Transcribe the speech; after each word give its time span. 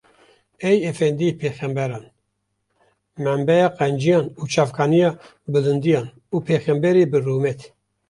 Ey 0.69 0.77
efendiyê 0.91 1.31
pêxemberan, 1.41 2.05
menbaya 3.23 3.67
qenciyan 3.79 4.25
û 4.39 4.43
çavkaniya 4.53 5.09
bilindiyan 5.53 6.07
û 6.33 6.35
pêxemberê 6.47 7.03
bi 7.11 7.19
rûmet! 7.25 7.59